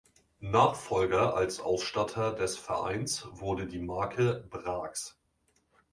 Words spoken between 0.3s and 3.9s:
Nachfolger als Ausstatter des Vereins wurde die